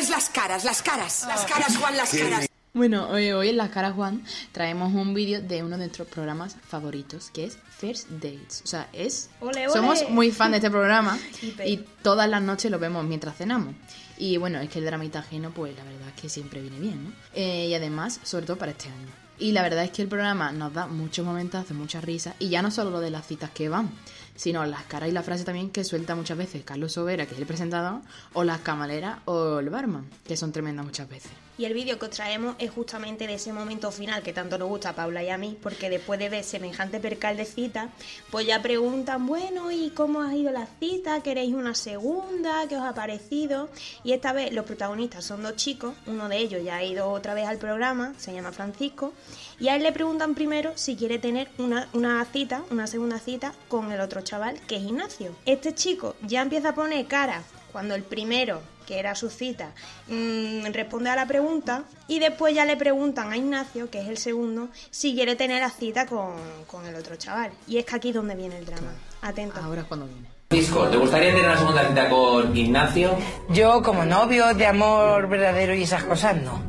las 0.09 0.29
caras, 0.29 0.63
las 0.63 0.81
caras, 0.81 1.25
las 1.27 1.45
caras, 1.45 1.77
Juan, 1.77 1.97
las 1.97 2.09
caras. 2.11 2.47
Bueno, 2.75 3.07
hoy, 3.09 3.31
hoy 3.31 3.47
en 3.47 3.55
Las 3.55 3.69
Caras 3.69 3.93
Juan 3.93 4.21
traemos 4.51 4.93
un 4.93 5.13
vídeo 5.13 5.41
de 5.41 5.63
uno 5.63 5.77
de 5.77 5.85
nuestros 5.85 6.09
programas 6.09 6.57
favoritos, 6.67 7.31
que 7.31 7.45
es 7.45 7.57
First 7.69 8.09
Dates. 8.09 8.63
O 8.65 8.67
sea, 8.67 8.89
es... 8.91 9.29
Ole, 9.39 9.69
ole. 9.69 9.73
Somos 9.73 10.09
muy 10.09 10.29
fan 10.29 10.51
de 10.51 10.57
este 10.57 10.69
programa 10.69 11.17
y 11.65 11.77
todas 12.01 12.29
las 12.29 12.41
noches 12.41 12.69
lo 12.69 12.77
vemos 12.77 13.05
mientras 13.05 13.37
cenamos. 13.37 13.75
Y 14.17 14.35
bueno, 14.35 14.59
es 14.59 14.69
que 14.69 14.79
el 14.79 14.85
dramita 14.85 15.19
ajeno, 15.19 15.51
pues 15.51 15.73
la 15.73 15.85
verdad 15.85 16.09
es 16.13 16.21
que 16.21 16.27
siempre 16.27 16.59
viene 16.59 16.77
bien, 16.79 17.01
¿no? 17.05 17.11
Eh, 17.33 17.67
y 17.67 17.73
además, 17.73 18.19
sobre 18.23 18.45
todo 18.45 18.57
para 18.57 18.73
este 18.73 18.89
año. 18.89 19.07
Y 19.39 19.53
la 19.53 19.61
verdad 19.61 19.85
es 19.85 19.91
que 19.91 20.01
el 20.01 20.09
programa 20.09 20.51
nos 20.51 20.73
da 20.73 20.85
muchos 20.85 21.25
momentazos, 21.25 21.77
muchas 21.77 22.03
risas, 22.03 22.35
y 22.39 22.49
ya 22.49 22.61
no 22.61 22.71
solo 22.71 22.89
lo 22.89 22.99
de 22.99 23.09
las 23.09 23.25
citas 23.25 23.51
que 23.51 23.69
van, 23.69 23.89
sino 24.35 24.65
las 24.65 24.83
caras 24.83 25.07
y 25.07 25.13
la 25.13 25.23
frase 25.23 25.45
también 25.45 25.69
que 25.69 25.85
suelta 25.85 26.13
muchas 26.13 26.37
veces 26.37 26.65
Carlos 26.65 26.91
Sobera, 26.91 27.25
que 27.25 27.35
es 27.35 27.39
el 27.39 27.47
presentador, 27.47 28.01
o 28.33 28.43
las 28.43 28.59
camaleras 28.59 29.19
o 29.23 29.59
el 29.59 29.69
barman, 29.69 30.09
que 30.27 30.35
son 30.35 30.51
tremendas 30.51 30.85
muchas 30.85 31.07
veces. 31.07 31.31
Y 31.57 31.65
el 31.65 31.73
vídeo 31.73 31.97
que 31.97 32.05
os 32.05 32.11
traemos 32.11 32.55
es 32.59 32.71
justamente 32.71 33.27
de 33.27 33.35
ese 33.35 33.53
momento 33.53 33.89
final 33.89 34.23
que 34.23 34.33
tanto 34.33 34.57
nos 34.57 34.67
gusta 34.67 34.89
a 34.89 34.95
Paula 34.95 35.23
y 35.23 35.29
a 35.29 35.37
mí, 35.37 35.57
porque 35.61 35.89
después 35.89 36.19
de 36.19 36.27
ver 36.27 36.43
semejante 36.43 36.99
percal 36.99 37.37
de 37.37 37.45
cita, 37.45 37.89
pues 38.29 38.45
ya 38.45 38.61
preguntan, 38.61 39.25
bueno, 39.25 39.71
¿y 39.71 39.91
cómo 39.91 40.21
ha 40.21 40.35
ido 40.35 40.51
la 40.51 40.67
cita? 40.79 41.23
¿Queréis 41.23 41.53
una 41.53 41.73
segunda? 41.73 42.67
¿Qué 42.67 42.75
os 42.75 42.83
ha 42.83 42.93
parecido? 42.93 43.69
Y 44.03 44.11
esta 44.11 44.33
vez 44.33 44.51
los 44.51 44.65
protagonistas 44.65 45.23
son 45.23 45.43
dos 45.43 45.55
chicos, 45.55 45.95
uno 46.07 46.27
de 46.27 46.37
ellos 46.37 46.61
ya 46.61 46.75
ha 46.75 46.83
ido 46.83 47.09
otra 47.09 47.33
vez 47.33 47.47
al 47.47 47.57
programa, 47.57 48.13
se 48.17 48.33
llama 48.33 48.51
Francisco, 48.51 49.13
y 49.57 49.69
a 49.69 49.77
él 49.77 49.83
le 49.83 49.93
preguntan 49.93 50.35
primero 50.35 50.73
si 50.75 50.97
quiere 50.97 51.19
tener 51.19 51.49
una, 51.57 51.87
una 51.93 52.25
cita, 52.25 52.63
una 52.69 52.87
segunda 52.87 53.19
cita 53.19 53.53
con 53.69 53.93
el 53.93 54.01
otro 54.01 54.21
chaval, 54.21 54.59
que 54.67 54.75
es 54.75 54.83
Ignacio. 54.83 55.35
Este 55.45 55.73
chico 55.73 56.15
ya 56.21 56.41
empieza 56.41 56.69
a 56.69 56.75
poner 56.75 57.05
cara 57.07 57.43
cuando 57.71 57.95
el 57.95 58.03
primero 58.03 58.61
que 58.85 58.99
era 58.99 59.15
su 59.15 59.29
cita, 59.29 59.71
mm, 60.07 60.65
responde 60.71 61.09
a 61.09 61.15
la 61.15 61.25
pregunta 61.25 61.83
y 62.07 62.19
después 62.19 62.53
ya 62.53 62.65
le 62.65 62.77
preguntan 62.77 63.31
a 63.31 63.37
Ignacio, 63.37 63.89
que 63.89 64.01
es 64.01 64.07
el 64.07 64.17
segundo, 64.17 64.69
si 64.91 65.15
quiere 65.15 65.35
tener 65.35 65.61
la 65.61 65.69
cita 65.69 66.05
con, 66.05 66.33
con 66.67 66.85
el 66.85 66.95
otro 66.95 67.15
chaval. 67.15 67.51
Y 67.67 67.77
es 67.77 67.85
que 67.85 67.95
aquí 67.95 68.09
es 68.09 68.15
donde 68.15 68.35
viene 68.35 68.57
el 68.57 68.65
drama. 68.65 68.93
Atento. 69.21 69.59
Ahora 69.59 69.81
es 69.81 69.87
cuando 69.87 70.05
viene. 70.05 70.27
Francisco, 70.49 70.87
¿te 70.87 70.97
gustaría 70.97 71.29
tener 71.29 71.45
una 71.45 71.57
segunda 71.57 71.87
cita 71.87 72.09
con 72.09 72.55
Ignacio? 72.55 73.17
Yo 73.49 73.81
como 73.81 74.05
novio 74.05 74.53
de 74.53 74.67
amor 74.67 75.27
verdadero 75.27 75.73
y 75.73 75.83
esas 75.83 76.03
cosas 76.03 76.37
no. 76.37 76.61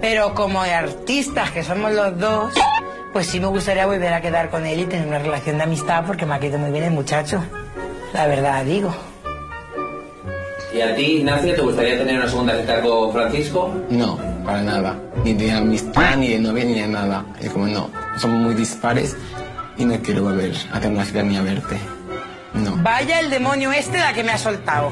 Pero 0.00 0.34
como 0.34 0.60
artistas 0.60 1.50
que 1.50 1.62
somos 1.62 1.92
los 1.92 2.18
dos, 2.18 2.52
pues 3.12 3.26
sí 3.26 3.40
me 3.40 3.46
gustaría 3.46 3.86
volver 3.86 4.12
a 4.12 4.20
quedar 4.20 4.50
con 4.50 4.66
él 4.66 4.80
y 4.80 4.84
tener 4.86 5.06
una 5.06 5.18
relación 5.18 5.56
de 5.56 5.64
amistad 5.64 6.04
porque 6.06 6.26
me 6.26 6.34
ha 6.34 6.38
quedado 6.38 6.58
muy 6.58 6.70
bien 6.70 6.84
el 6.84 6.90
muchacho. 6.90 7.42
La 8.12 8.26
verdad 8.26 8.64
digo. 8.64 8.94
¿Y 10.74 10.80
a 10.80 10.92
ti, 10.96 11.18
Ignacio, 11.18 11.54
te 11.54 11.60
gustaría 11.60 11.96
tener 11.96 12.16
una 12.16 12.28
segunda 12.28 12.60
cita 12.60 12.80
con 12.80 13.12
Francisco? 13.12 13.72
No, 13.90 14.18
para 14.44 14.60
nada. 14.60 14.98
Ni 15.24 15.32
de 15.32 15.52
amistad, 15.52 16.16
ni 16.16 16.30
de 16.30 16.40
novia, 16.40 16.64
ni 16.64 16.80
de 16.80 16.88
nada. 16.88 17.24
Es 17.40 17.50
como 17.50 17.68
no, 17.68 17.88
somos 18.18 18.42
muy 18.42 18.56
dispares 18.56 19.16
y 19.78 19.84
no 19.84 19.96
quiero 20.00 20.24
volver 20.24 20.52
a 20.72 20.80
tener 20.80 20.96
una 20.96 21.04
cita 21.04 21.22
ni 21.22 21.36
a 21.36 21.42
verte. 21.42 21.78
No. 22.54 22.76
Vaya 22.78 23.20
el 23.20 23.30
demonio 23.30 23.70
este 23.70 23.98
la 23.98 24.14
que 24.14 24.24
me 24.24 24.32
ha 24.32 24.38
soltado. 24.38 24.90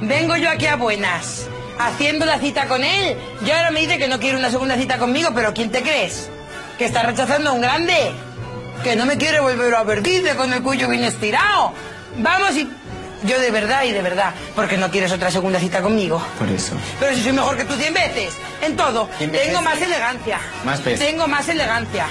Vengo 0.00 0.34
yo 0.36 0.48
aquí 0.48 0.64
a 0.64 0.76
buenas, 0.76 1.46
haciendo 1.78 2.24
la 2.24 2.38
cita 2.38 2.66
con 2.66 2.82
él. 2.82 3.14
Y 3.46 3.50
ahora 3.50 3.70
me 3.70 3.80
dice 3.80 3.98
que 3.98 4.08
no 4.08 4.18
quiere 4.18 4.38
una 4.38 4.50
segunda 4.50 4.76
cita 4.76 4.96
conmigo, 4.96 5.28
pero 5.34 5.52
¿quién 5.52 5.70
te 5.70 5.82
crees? 5.82 6.30
¿Que 6.78 6.86
está 6.86 7.02
rechazando 7.02 7.50
a 7.50 7.52
un 7.52 7.60
grande? 7.60 8.12
Que 8.82 8.96
no 8.96 9.04
me 9.04 9.18
quiere 9.18 9.40
volver 9.40 9.74
a 9.74 9.82
ver, 9.82 10.02
dice 10.02 10.36
con 10.36 10.50
el 10.54 10.62
cuello 10.62 10.88
bien 10.88 11.04
estirado. 11.04 11.74
Vamos 12.16 12.56
y... 12.56 12.66
Yo 13.24 13.40
de 13.40 13.50
verdad 13.50 13.82
y 13.84 13.92
de 13.92 14.02
verdad, 14.02 14.32
porque 14.54 14.76
no 14.76 14.90
quieres 14.90 15.10
otra 15.12 15.30
segunda 15.30 15.58
cita 15.58 15.82
conmigo. 15.82 16.22
Por 16.38 16.48
eso. 16.48 16.74
Pero 17.00 17.14
si 17.14 17.22
soy 17.22 17.32
mejor 17.32 17.56
que 17.56 17.64
tú 17.64 17.74
cien 17.74 17.92
veces, 17.92 18.34
en 18.62 18.76
todo. 18.76 19.08
Tengo 19.18 19.62
más 19.62 19.80
elegancia. 19.80 20.38
Más 20.64 20.80
peso. 20.80 21.04
Tengo 21.04 21.26
más 21.26 21.48
elegancia. 21.48 22.06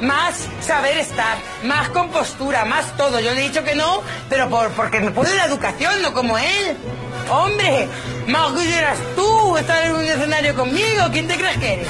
Más 0.00 0.46
saber 0.64 0.98
estar, 0.98 1.36
más 1.64 1.88
compostura, 1.90 2.64
más 2.64 2.96
todo. 2.96 3.20
Yo 3.20 3.32
le 3.32 3.44
he 3.44 3.48
dicho 3.48 3.64
que 3.64 3.74
no, 3.74 4.02
pero 4.28 4.48
por, 4.48 4.70
porque 4.70 5.00
me 5.00 5.10
pone 5.10 5.34
la 5.34 5.46
educación, 5.46 6.00
no 6.02 6.12
como 6.12 6.38
él. 6.38 6.76
Hombre, 7.30 7.88
más 8.26 8.52
quisieras 8.52 8.98
tú 9.16 9.56
estar 9.56 9.84
en 9.84 9.92
un 9.92 10.04
escenario 10.04 10.54
conmigo. 10.54 11.06
¿Quién 11.12 11.28
te 11.28 11.36
crees 11.36 11.56
que 11.58 11.72
eres? 11.74 11.88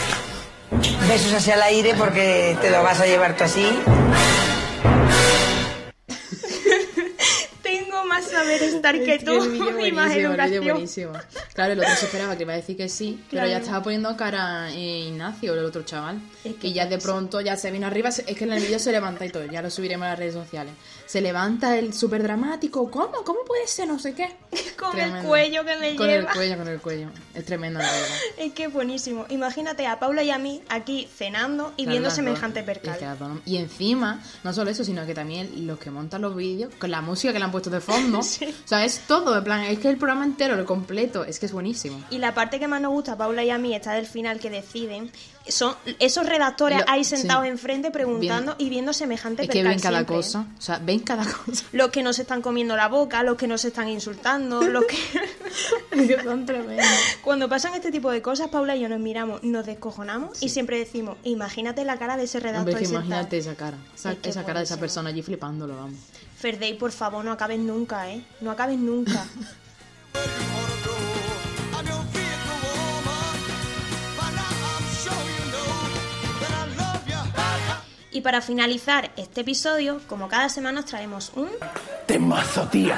Besos 1.09 1.35
hacia 1.35 1.55
el 1.55 1.63
aire 1.63 1.95
porque 1.95 2.57
te 2.61 2.71
lo 2.71 2.83
vas 2.83 3.01
a 3.01 3.07
llevar 3.07 3.37
tú 3.37 3.45
así. 3.45 3.67
Saber 8.33 8.63
estar 8.63 8.99
vídeo 9.49 9.87
y 9.87 9.93
más 9.93 10.15
educación. 10.17 10.65
buenísimo. 10.65 11.13
Claro, 11.55 11.75
el 11.75 11.81
otro 11.81 11.95
se 11.97 12.07
esperaba 12.07 12.35
que 12.37 12.45
iba 12.45 12.55
a 12.55 12.57
decir 12.57 12.77
que 12.77 12.89
sí, 12.89 13.23
pero 13.31 13.47
ya 13.47 13.59
estaba 13.59 13.83
poniendo 13.83 14.17
cara 14.17 14.71
eh, 14.73 15.09
Ignacio, 15.09 15.53
el 15.53 15.65
otro 15.65 15.83
chaval. 15.83 16.21
Es 16.45 16.55
que 16.55 16.69
y 16.69 16.73
ya 16.73 16.87
de 16.87 16.97
pronto 16.99 17.41
ya 17.43 17.57
se 17.57 17.71
vino 17.71 17.87
arriba. 17.87 18.09
Es 18.09 18.25
que 18.25 18.45
en 18.45 18.53
el 18.53 18.63
vídeo 18.63 18.79
se 18.79 18.91
levanta 18.91 19.27
y 19.27 19.31
todo, 19.31 19.45
ya 19.45 19.61
lo 19.61 19.71
subiremos 19.71 20.07
a 20.07 20.11
las 20.11 20.19
redes 20.19 20.35
sociales. 20.35 20.73
Se 21.07 21.21
levanta 21.21 21.77
el 21.77 21.93
súper 21.93 22.23
dramático. 22.23 22.91
¿Cómo? 22.91 23.23
¿Cómo 23.25 23.41
puede 23.47 23.67
ser? 23.67 23.87
No 23.87 23.99
sé 23.99 24.15
qué. 24.15 24.35
Con 24.79 24.99
el 24.99 25.23
cuello 25.25 25.65
que 25.65 25.77
me 25.77 25.95
Con 25.95 26.07
lleva. 26.07 26.31
el 26.31 26.35
cuello, 26.37 26.57
con 26.57 26.69
el 26.69 26.81
cuello. 26.81 27.09
Es 27.35 27.45
tremendo, 27.45 27.81
la 27.81 27.91
verdad. 27.91 28.09
Es 28.39 28.53
que 28.55 28.65
es 28.65 28.73
buenísimo. 28.73 29.27
Imagínate 29.29 29.87
a 29.87 29.99
Paula 29.99 30.23
y 30.23 30.31
a 30.31 30.39
mí 30.39 30.63
aquí 30.71 31.07
cenando 31.15 31.73
y 31.77 31.83
Claro, 31.85 31.91
viendo 31.91 32.11
semejante 32.11 32.63
percal. 32.63 32.99
Y 33.45 33.59
encima, 33.59 34.23
no 34.43 34.53
solo 34.55 34.71
eso, 34.71 34.85
sino 34.85 35.05
que 35.07 35.15
también 35.15 35.67
los 35.67 35.79
que 35.79 35.91
montan 35.91 36.23
los 36.23 36.35
vídeos, 36.35 36.73
con 36.79 36.91
la 36.91 37.03
música 37.03 37.33
que 37.33 37.39
le 37.39 37.45
han 37.45 37.53
puesto 37.53 37.69
de 37.71 37.81
fondo. 37.81 38.21
O 38.63 38.69
sea, 38.69 38.85
es 38.85 39.01
todo, 39.01 39.37
en 39.37 39.45
plan, 39.45 39.61
es 39.65 39.79
que 39.79 39.89
el 39.89 39.97
programa 39.99 40.25
entero, 40.25 40.57
lo 40.57 40.65
completo, 40.65 41.25
es 41.25 41.39
que 41.43 41.47
es 41.47 41.53
buenísimo. 41.53 42.01
Y 42.09 42.19
la 42.19 42.35
parte 42.35 42.61
que 42.61 42.69
más 42.69 42.81
nos 42.81 42.93
gusta 42.93 43.15
a 43.15 43.17
Paula 43.17 43.43
y 43.43 43.51
a 43.51 43.59
mí 43.59 43.75
está 43.75 43.95
del 43.95 44.07
final 44.07 44.39
que 44.39 44.49
deciden. 44.49 45.11
Son 45.49 45.75
esos 45.99 46.25
redactores 46.25 46.79
Lo- 46.79 46.85
ahí 46.89 47.03
sentados 47.03 47.43
sí. 47.43 47.49
enfrente 47.49 47.91
preguntando 47.91 48.55
y 48.59 48.69
viendo 48.69 48.93
semejante 48.93 49.43
Es 49.43 49.49
que 49.49 49.65
ven 49.65 49.81
cada 49.81 49.97
siempre, 49.99 50.15
¿eh? 50.15 50.19
cosa, 50.19 50.47
o 50.57 50.61
sea, 50.61 50.79
ven 50.79 51.01
cada 51.01 51.25
cosa. 51.25 51.65
Los 51.73 51.89
que 51.89 52.05
nos 52.05 52.21
están 52.21 52.43
comiendo 52.43 52.77
la 52.77 52.87
boca, 52.87 53.25
los 53.25 53.37
que 53.37 53.49
nos 53.49 53.65
están 53.65 53.89
insultando, 53.89 54.63
los 54.63 54.85
que... 54.85 54.97
son 56.23 56.47
tremendos. 56.47 56.87
Cuando 57.25 57.49
pasan 57.49 57.75
este 57.75 57.91
tipo 57.91 58.13
de 58.13 58.23
cosas, 58.23 58.47
Paula 58.51 58.77
y 58.77 58.81
yo 58.83 58.89
nos 58.89 59.01
miramos, 59.01 59.43
nos 59.43 59.67
descojonamos 59.67 60.41
y 60.41 60.49
siempre 60.49 60.79
decimos, 60.79 61.17
imagínate 61.25 61.85
la 61.85 61.99
cara 61.99 62.17
de 62.17 62.23
ese 62.25 62.39
redactor 62.39 62.75
Hombre, 62.75 62.89
imagínate 62.89 63.39
esa 63.39 63.57
cara, 63.57 63.79
esa, 63.97 64.13
Es 64.13 64.19
que 64.19 64.31
esa 64.31 64.45
cara 64.45 64.61
de 64.61 64.67
esa 64.67 64.77
persona 64.79 65.09
allí 65.09 65.23
flipándolo, 65.23 65.75
vamos. 65.75 65.99
Ferdey, 66.39 66.75
por 66.75 66.93
favor, 66.93 67.25
no 67.25 67.33
acabes 67.33 67.59
nunca, 67.59 68.09
¿eh? 68.13 68.23
No 68.41 68.53
acabes 68.53 68.79
nunca. 68.79 69.27
y 78.13 78.21
para 78.21 78.41
finalizar 78.43 79.11
este 79.17 79.41
episodio, 79.41 80.01
como 80.09 80.29
cada 80.29 80.49
semana 80.49 80.81
os 80.81 80.87
traemos 80.87 81.33
un... 81.35 81.49
Temazo, 82.07 82.69
tía. 82.69 82.97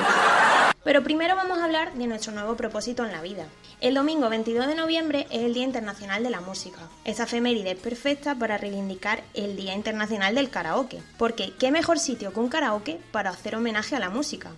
Pero 0.82 1.02
primero 1.02 1.34
vamos 1.36 1.58
a 1.58 1.64
hablar 1.64 1.94
de 1.94 2.06
nuestro 2.06 2.32
nuevo 2.32 2.56
propósito 2.56 3.04
en 3.04 3.12
la 3.12 3.22
vida. 3.22 3.46
El 3.80 3.94
domingo 3.94 4.28
22 4.28 4.66
de 4.66 4.74
noviembre 4.74 5.26
es 5.30 5.42
el 5.42 5.54
Día 5.54 5.64
Internacional 5.64 6.22
de 6.22 6.30
la 6.30 6.40
Música. 6.40 6.80
Esta 7.04 7.22
efeméride 7.24 7.72
es 7.72 7.78
perfecta 7.78 8.34
para 8.34 8.58
reivindicar 8.58 9.22
el 9.34 9.56
Día 9.56 9.74
Internacional 9.74 10.34
del 10.34 10.50
Karaoke, 10.50 11.00
porque 11.16 11.52
qué 11.58 11.70
mejor 11.70 11.98
sitio 11.98 12.32
que 12.32 12.40
un 12.40 12.48
karaoke 12.48 13.00
para 13.12 13.30
hacer 13.30 13.56
homenaje 13.56 13.96
a 13.96 14.00
la 14.00 14.10
música. 14.10 14.50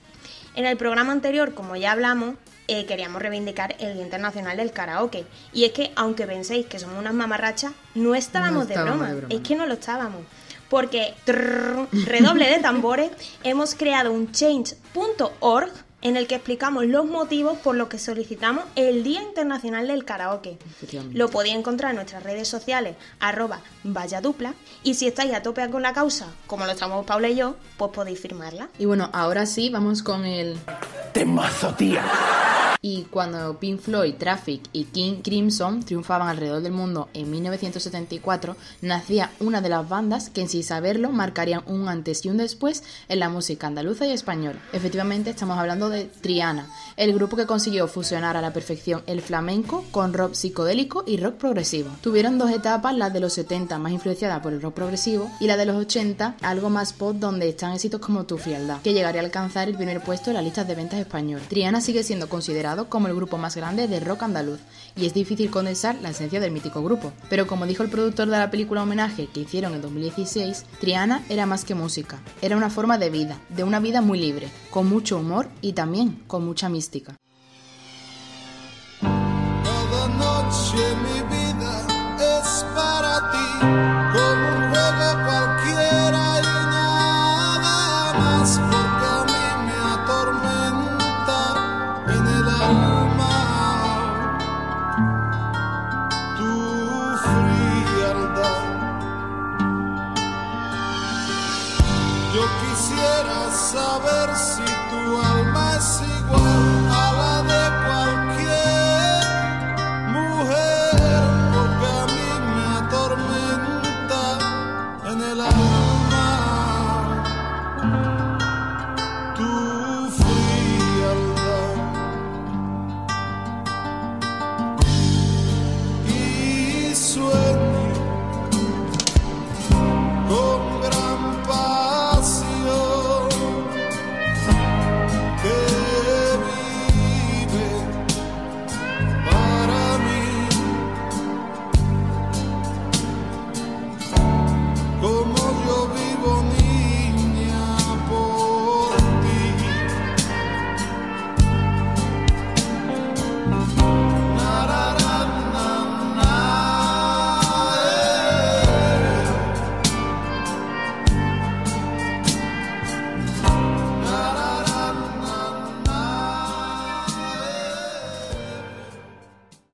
En 0.54 0.64
el 0.66 0.76
programa 0.76 1.12
anterior, 1.12 1.54
como 1.54 1.76
ya 1.76 1.92
hablamos, 1.92 2.34
eh, 2.66 2.86
queríamos 2.86 3.20
reivindicar 3.22 3.76
el 3.78 3.94
Día 3.94 4.02
Internacional 4.02 4.56
del 4.56 4.72
Karaoke. 4.72 5.26
Y 5.52 5.64
es 5.64 5.72
que, 5.72 5.92
aunque 5.94 6.26
penséis 6.26 6.66
que 6.66 6.78
somos 6.80 6.98
unas 6.98 7.14
mamarrachas, 7.14 7.72
no 7.94 8.14
estábamos, 8.16 8.62
No 8.62 8.66
de, 8.66 8.74
estábamos 8.74 8.98
broma. 8.98 9.08
de 9.14 9.20
broma. 9.20 9.34
Es 9.34 9.40
que 9.46 9.54
no 9.54 9.66
lo 9.66 9.74
estábamos. 9.74 10.22
Porque, 10.68 11.14
trrr, 11.24 11.88
redoble 12.06 12.48
de 12.48 12.58
tambores, 12.58 13.10
hemos 13.44 13.74
creado 13.74 14.12
un 14.12 14.32
change.org 14.32 15.72
en 16.02 16.16
el 16.16 16.26
que 16.26 16.36
explicamos 16.36 16.86
los 16.86 17.06
motivos 17.06 17.58
por 17.58 17.74
los 17.74 17.88
que 17.88 17.98
solicitamos 17.98 18.64
el 18.76 19.02
Día 19.02 19.22
Internacional 19.22 19.88
del 19.88 20.04
Karaoke. 20.04 20.58
Lo 21.12 21.30
podéis 21.30 21.56
encontrar 21.56 21.90
en 21.90 21.96
nuestras 21.96 22.22
redes 22.22 22.46
sociales, 22.48 22.96
arroba 23.18 23.60
valladupla, 23.82 24.54
y 24.84 24.94
si 24.94 25.08
estáis 25.08 25.34
a 25.34 25.42
tope 25.42 25.68
con 25.68 25.82
la 25.82 25.92
causa, 25.92 26.28
como 26.46 26.64
lo 26.64 26.72
estamos 26.72 27.04
Paula 27.06 27.28
y 27.28 27.36
yo, 27.36 27.56
pues 27.76 27.90
podéis 27.92 28.20
firmarla. 28.20 28.68
Y 28.78 28.84
bueno, 28.84 29.10
ahora 29.12 29.46
sí, 29.46 29.68
vamos 29.68 30.02
con 30.02 30.24
el... 30.24 30.58
Temazo, 31.12 31.74
tía. 31.74 32.04
Y 32.88 33.02
cuando 33.10 33.58
Pink 33.58 33.80
Floyd, 33.80 34.14
Traffic 34.14 34.62
y 34.72 34.84
King 34.84 35.20
Crimson 35.20 35.82
triunfaban 35.82 36.28
alrededor 36.28 36.62
del 36.62 36.70
mundo 36.70 37.08
en 37.14 37.28
1974, 37.28 38.54
nacía 38.80 39.32
una 39.40 39.60
de 39.60 39.68
las 39.68 39.88
bandas 39.88 40.30
que, 40.30 40.46
sin 40.46 40.62
saberlo, 40.62 41.10
marcarían 41.10 41.64
un 41.66 41.88
antes 41.88 42.24
y 42.24 42.28
un 42.28 42.36
después 42.36 42.84
en 43.08 43.18
la 43.18 43.28
música 43.28 43.66
andaluza 43.66 44.06
y 44.06 44.12
española. 44.12 44.60
Efectivamente, 44.72 45.30
estamos 45.30 45.58
hablando 45.58 45.88
de 45.88 46.04
Triana, 46.04 46.68
el 46.96 47.12
grupo 47.12 47.36
que 47.36 47.44
consiguió 47.44 47.88
fusionar 47.88 48.36
a 48.36 48.40
la 48.40 48.52
perfección 48.52 49.02
el 49.08 49.20
flamenco 49.20 49.84
con 49.90 50.14
rock 50.14 50.34
psicodélico 50.34 51.02
y 51.08 51.16
rock 51.16 51.38
progresivo. 51.38 51.90
Tuvieron 52.02 52.38
dos 52.38 52.52
etapas, 52.52 52.94
la 52.94 53.10
de 53.10 53.18
los 53.18 53.32
70 53.32 53.80
más 53.80 53.90
influenciada 53.90 54.40
por 54.40 54.52
el 54.52 54.62
rock 54.62 54.74
progresivo 54.74 55.28
y 55.40 55.48
la 55.48 55.56
de 55.56 55.66
los 55.66 55.74
80 55.74 56.36
algo 56.40 56.70
más 56.70 56.92
pop 56.92 57.16
donde 57.16 57.48
están 57.48 57.72
éxitos 57.72 58.00
como 58.00 58.26
Tu 58.26 58.38
Frialdad, 58.38 58.80
que 58.82 58.92
llegaría 58.92 59.22
a 59.22 59.24
alcanzar 59.24 59.68
el 59.68 59.74
primer 59.74 60.00
puesto 60.02 60.30
en 60.30 60.34
las 60.34 60.44
listas 60.44 60.68
de 60.68 60.76
ventas 60.76 61.00
españolas. 61.00 61.48
Triana 61.48 61.80
sigue 61.80 62.04
siendo 62.04 62.28
como 62.84 63.08
el 63.08 63.14
grupo 63.14 63.38
más 63.38 63.56
grande 63.56 63.88
de 63.88 63.98
rock 64.00 64.22
andaluz 64.22 64.60
y 64.94 65.06
es 65.06 65.14
difícil 65.14 65.50
condensar 65.50 65.96
la 66.02 66.10
esencia 66.10 66.38
del 66.38 66.52
mítico 66.52 66.82
grupo. 66.82 67.12
Pero 67.28 67.46
como 67.46 67.66
dijo 67.66 67.82
el 67.82 67.90
productor 67.90 68.28
de 68.28 68.38
la 68.38 68.50
película 68.50 68.82
homenaje 68.82 69.26
que 69.26 69.40
hicieron 69.40 69.74
en 69.74 69.82
2016, 69.82 70.64
Triana 70.80 71.22
era 71.28 71.46
más 71.46 71.64
que 71.64 71.74
música, 71.74 72.20
era 72.42 72.56
una 72.56 72.70
forma 72.70 72.98
de 72.98 73.10
vida, 73.10 73.40
de 73.48 73.64
una 73.64 73.80
vida 73.80 74.00
muy 74.00 74.20
libre, 74.20 74.48
con 74.70 74.88
mucho 74.88 75.18
humor 75.18 75.48
y 75.60 75.72
también 75.72 76.22
con 76.26 76.44
mucha 76.44 76.68
mística. 76.68 77.16